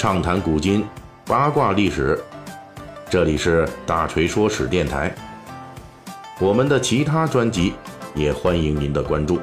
[0.00, 0.82] 畅谈古今，
[1.26, 2.18] 八卦历史。
[3.10, 5.14] 这里是大锤说史电台。
[6.40, 7.74] 我们的其他专辑
[8.14, 9.38] 也欢迎您的关注。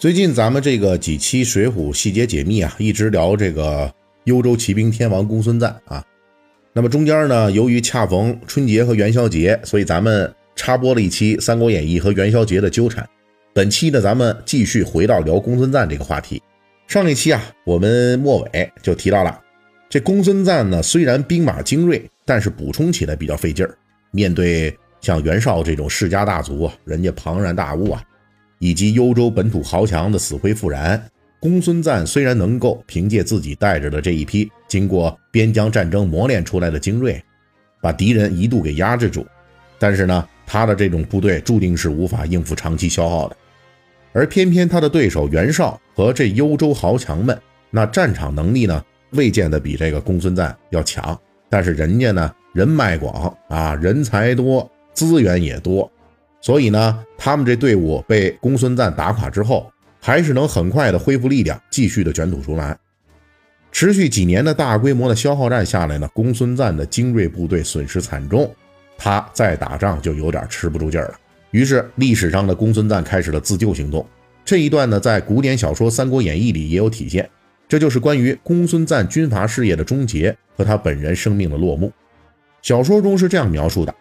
[0.00, 3.94] 最近咱们这个几期《水浒细节解密》啊，一直聊这个
[4.24, 6.02] 幽州骑兵天王公孙瓒啊。
[6.72, 13.08] 那么中间呢，由于恰逢春节和元宵节，所以咱们插播了一期《三国演义》和元宵节的纠缠。
[13.56, 16.42] 本期呢，咱们继续回到聊公孙瓒这个话题。
[16.86, 19.40] 上一期啊，我们末尾就提到了，
[19.88, 23.74] 这公孙瓒呢，虽然兵马精锐，但是补充起来比较费劲儿。
[24.10, 28.02] 面对像袁绍这种世家大族啊，人家庞然大物啊，
[28.58, 31.02] 以及幽州本土豪强的死灰复燃，
[31.40, 37.24] 公孙瓒虽然能够凭借自己带着的这一批经过边疆战争磨练出来的精锐，
[37.80, 39.26] 把敌人一度给压制住，
[39.78, 43.36] 但是呢，他的这种部队注定是无法应付长期消耗的。
[44.16, 47.38] 而偏偏他的对手袁绍和这幽州豪强们，
[47.70, 51.16] 那战场能力呢，未见得比这个公孙瓒要强。
[51.50, 55.92] 但是人家呢，人脉广啊，人才多，资源也多，
[56.40, 62.74] 所以呢，他们这队伍被公孙瓒打垮之后，还是能很快的恢复力量，继续的卷土重来。
[63.70, 68.50] 持续几年的大规模的消耗战下来呢，公孙瓒的精锐部队损失惨重，
[68.96, 71.14] 他再打仗就有点吃不住劲儿了。
[71.50, 74.06] 于是，历史上的公孙瓒开始了自救行动。
[74.44, 77.28] 这一段呢，在古典小说《三国演义》里也有体现。
[77.68, 81.92] 这就是关于公孙瓒军阀事业的终结和他本人生命的落幕。
[82.62, 83.92] 小说中是这样描述的：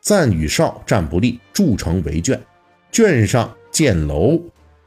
[0.00, 2.40] 瓒与绍战不利，筑城为卷，
[2.92, 4.40] 卷上建楼，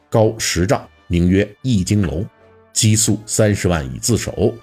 [0.10, 2.24] 高十丈，名曰易经楼，
[2.72, 4.54] 积粟三十万以自守。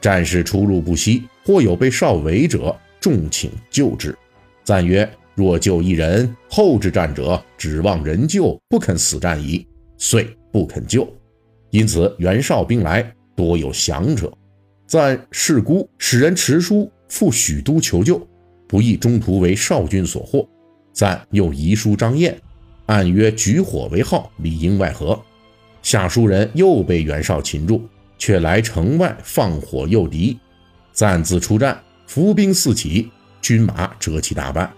[0.00, 4.14] 战士出入不息，或有被少围者，众请救之。
[4.64, 5.10] 赞曰。
[5.42, 9.66] 若救一人，后之战者指望人救，不肯死战矣，
[9.98, 11.04] 遂不肯救。
[11.70, 14.32] 因此袁绍兵来，多有降者。
[14.86, 18.24] 赞事孤，使人持书赴许都求救，
[18.68, 20.48] 不意中途为绍军所获。
[20.92, 22.40] 赞又遗书张燕，
[22.86, 25.20] 暗约举火为号，里应外合。
[25.82, 27.82] 下书人又被袁绍擒住，
[28.16, 30.38] 却来城外放火诱敌。
[30.92, 33.10] 赞自出战，伏兵四起，
[33.40, 34.72] 军马折其大半。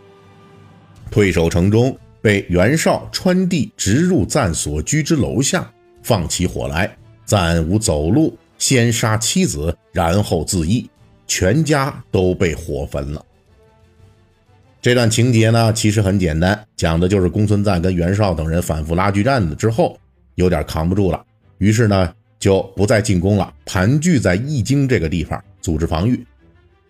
[1.11, 5.71] 退守城中，被袁绍穿地直入赞所居之楼下，
[6.03, 6.97] 放起火来。
[7.25, 10.89] 赞无走路，先杀妻子，然后自缢，
[11.27, 13.25] 全家都被火焚了。
[14.83, 19.99] 这段情节呢，其实很简单，讲的就是公孙瓒跟袁绍等人反复拉锯战的之后，
[20.35, 21.25] 有点扛不住了，
[21.57, 26.23] 于是呢，就不再进攻了，盘踞在易京这个地方组织防御。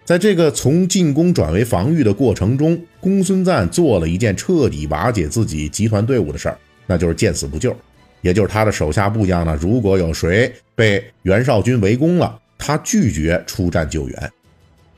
[0.04, 7.74] 在这个从进攻转为防御的过程中，公孙瓒做了一件彻底瓦解自己集团队伍的事儿，那就是见死不救。
[8.20, 14.32] 也就是他的手下部将呢，如果有谁被袁绍军围攻了，他拒绝出战救援。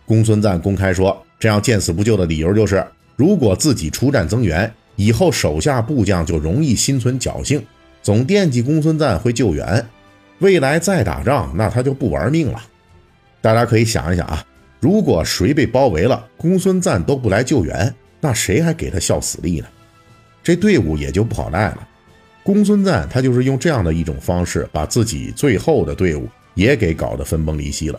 [0.05, 2.85] 公孙瓒公开说，这样见死不救的理由就是，
[3.15, 7.65] 如果自己出战增援，以后手下部将就容易心存侥幸，
[8.03, 9.87] 总惦记公孙瓒会救援，
[10.41, 12.61] 未来再打仗，那他就不玩命了。
[13.41, 14.45] 大家可以想一想啊。
[14.87, 19.67] 如果谁被包围了，公孙瓒都不来救援，那谁还给他效死力呢？
[20.45, 21.89] 这队伍也就不好带了。
[22.45, 27.99] 公孙瓒他就是用这样的一种方式，把自己最后的队伍也给搞得分崩离析了。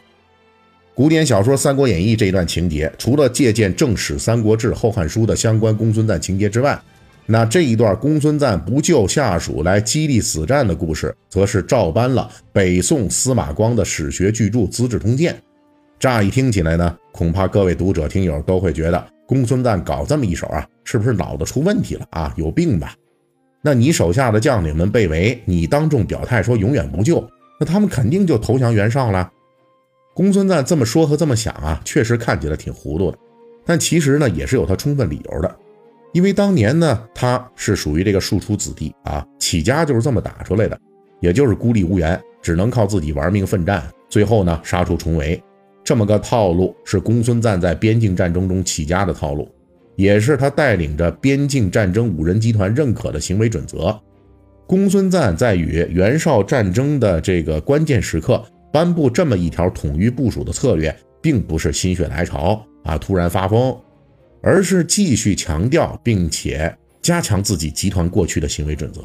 [0.95, 6.81] 古典小说《三国演义》这一段情节，除了借鉴正史《三国志》《后汉书》的相关公孙瓒情节之外，
[7.25, 15.33] 那这一段公孙瓒不救下属来激励死战的故事，则是照搬了北宋司马光的史学巨著《资治通鉴》。
[15.99, 22.31] 乍一听起来呢，恐怕各位读者听友都会觉得公孙瓒搞这么一手啊，是不是脑子出问题了啊？
[22.37, 22.93] 有病吧？
[23.63, 27.27] 那你手下的将领们被围，你当众表态说永远不救，
[27.59, 29.27] 那他们肯定就投降袁绍了。
[30.13, 33.17] 公孙瓒这么说和这么想啊，确实看起来挺糊涂的，
[33.65, 35.55] 但其实呢，也是有他充分理由的。
[36.13, 40.79] 因为当年呢，他是属于这个庶出子弟啊，起家就是这么打出来的，
[41.21, 45.41] 也就是孤立无援，只能靠自己玩命奋战，最后呢，杀出重围。
[45.87, 49.47] 这么个套路是公孙瓒在边境战争中起家的套路，
[49.95, 53.97] 也是他带领着边境战争五人集团认可的行为准则。
[54.67, 63.73] 公孙瓒在与袁绍战争的这个关键时刻颁布这么一条统一部署的策略，并不是心血来潮啊，突然发疯，
[64.41, 68.99] 而是继续强调并且加强自己集团过去的行为准则。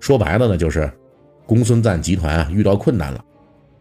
[0.00, 0.90] 说白了呢，就是
[1.46, 3.24] 公孙瓒集团啊遇到困难了。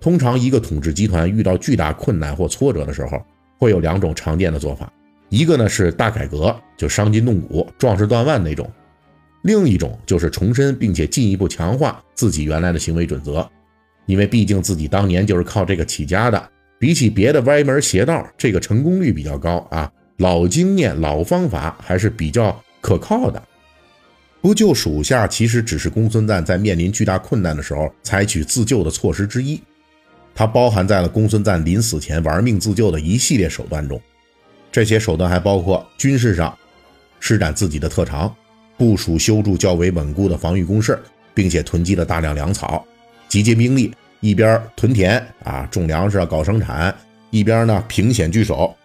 [0.06, 3.20] 通常，一个统治集团遇到巨大困难或挫折的时候，
[3.58, 4.94] 会有两种常见的做法。
[5.30, 8.68] 一个呢是大改革，就伤筋动骨、壮士断腕那种；
[9.42, 13.50] 另一种就是重申并且进一步强化自己原来的行为准则，
[14.06, 23.42] 因为毕竟自己当年就是靠这个起家的，比起别的歪门邪道，这个成功率比较高啊，老经验、老方法还是比较可靠的。
[24.40, 29.60] 不救属下，其实只是公孙瓒在面临巨大困难的时候采取自救的措施之一，
[30.36, 34.00] 它包含在了公孙瓒临死前玩命自救的一系列手段中。
[34.72, 36.56] 这些手段还包括军事上
[37.20, 38.36] 施展自己的特长。
[38.78, 41.02] 部署修筑较为稳固的防御工事，
[41.34, 42.86] 并且囤积了大量粮草，
[43.30, 46.94] 集结兵力，一边屯田啊种粮食搞生产，
[47.30, 48.76] 一边呢凭险据守。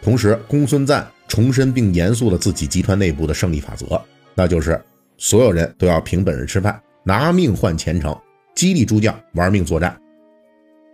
[0.00, 4.00] 同时，公孙瓒重申并严肃了自己集团内部的胜利法则，
[4.36, 4.80] 那就是
[5.16, 8.16] 所有人都要凭本事吃饭，拿命换前程，
[8.54, 10.00] 激励诸将玩命作战。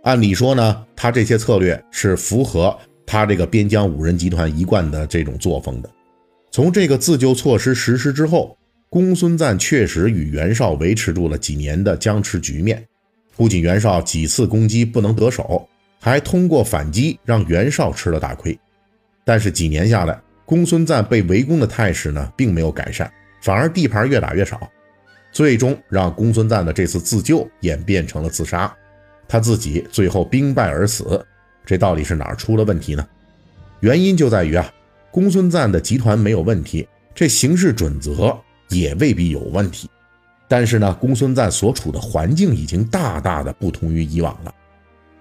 [0.05, 5.89] 按理说呢，他这些策略是符合他这个边疆五人集团一贯的这种作风的。
[6.51, 8.55] 从这个自救措施实施之后，
[8.87, 12.85] 公孙瓒确实与袁绍维持住了几年的僵持局面。
[13.35, 15.67] 不仅袁绍几次攻击不能得手，
[15.99, 18.57] 还通过反击让袁绍吃了大亏。
[19.23, 23.11] 但是几年下来，公孙瓒被围攻的态势呢，并没有改善，
[23.41, 24.69] 反而地盘越打越少，
[25.31, 28.71] 最终让公孙瓒的这次自救演变成了自杀，
[29.27, 31.25] 他自己最后兵败而死。
[31.65, 33.07] 这到底是哪儿出了问题呢？
[33.79, 34.71] 原因就在于啊。
[35.11, 38.37] 公孙瓒的集团没有问题，这行事准则
[38.67, 39.89] 也未必有问题。
[40.47, 44.53] 但是呢，公孙瓒所处的环境已经大大的不同于以往了。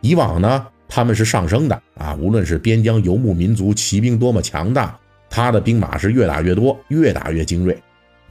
[0.00, 4.98] 以往呢，他们是上升的啊，无论是边疆游牧民族骑兵多么强大，
[5.30, 7.80] 他的兵马是越打越多，越打越精锐。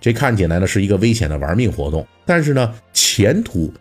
[0.02, 3.74] 这看起来呢是一个危险的玩命活动，但是呢，前途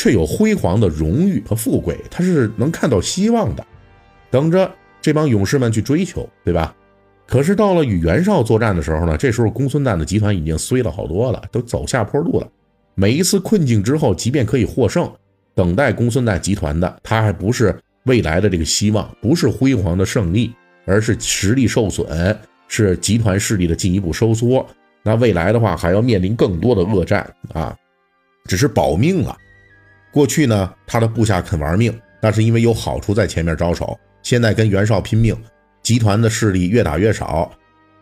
[0.00, 3.62] 却有辉煌的荣誉和富贵，他是能看到希望的，
[4.30, 6.74] 等着这帮勇士们去追求，对吧？
[7.26, 12.48] 可是到了与袁绍作战的时候呢，这时候公孙瓒的集团已经衰了好多了，都走下坡路了。
[12.94, 15.06] 每一次困境之后，即便可以获胜，
[15.54, 20.50] 等待公孙瓒集团的，他还不是未来的这个希望，不是辉煌的胜利，
[20.86, 22.34] 而是实力受损，
[22.68, 24.66] 是集团势力的进一步收缩。
[25.02, 27.76] 那未来的话，还要面临更多的恶战啊，
[28.46, 29.36] 只是保命啊。
[30.12, 33.98] 过去呢，他的部下肯玩命，那是因为有好处在前面招手。
[34.22, 35.36] 现在跟袁绍拼命。
[35.82, 37.50] 集团的势力越打越少，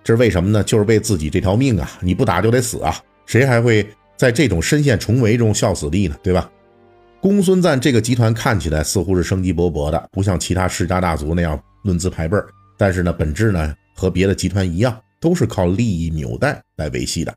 [0.03, 0.65] 这是为什么呢？
[0.65, 1.89] 就是为自己这条命啊！
[2.01, 3.01] 你不打就得死啊！
[3.25, 6.17] 谁还会在这种深陷重围中效死力呢？
[6.21, 6.51] 对吧？
[7.21, 17.33] 公孙瓒这个集团看起来似乎是生机勃勃的，不像其他世家大族那样论资排辈儿，但是呢，本质呢和别的集团一样，都是靠利益纽带来维系的。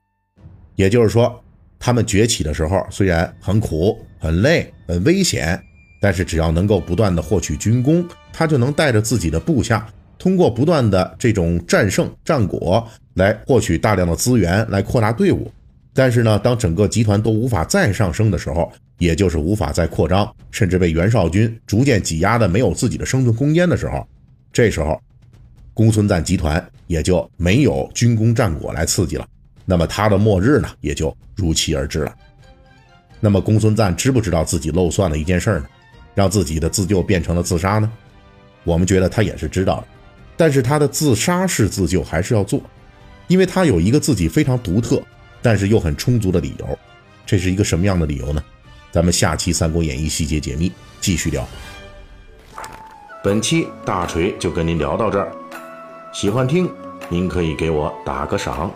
[0.76, 1.40] 也就是说，
[1.78, 5.62] 他们崛起的时候虽然很苦、很累、很危险，
[6.00, 9.86] 但是只要能够不断的获取军功，他就能带着自己的部下。
[10.20, 15.52] 通过不断的这种战胜战果来获取大量的资源，来扩大队伍。
[15.94, 24.08] 但是呢，当整个集团都无法再上升的时候，也就是无法再扩张，甚至被袁绍军逐渐挤压的没有自己的生存空间的时候，
[24.54, 25.02] 这时候
[25.74, 29.28] 公孙瓒集团也就没有军功战果来刺激了。
[29.66, 32.16] 那么他的末日呢，也就如期而至了。
[33.22, 35.66] 那么公孙瓒知不知道自己漏算了一件事呢？
[36.14, 37.90] 让自己的自救变成了自杀呢？
[38.66, 39.88] 我们觉得他也是知道的。
[40.36, 42.60] 但是他的自杀式自救还是要做，
[43.28, 45.02] 因为他有一个自己非常独特，
[45.42, 46.78] 但是又很充足的理由。
[47.26, 48.44] 这是一个什么样的理由呢？
[48.92, 51.48] 咱们下期《三国演义》细节解密继续聊。
[53.24, 55.32] 本期大锤就跟您聊到这儿，
[56.12, 56.70] 喜欢听
[57.08, 58.70] 您可以给我打个赏。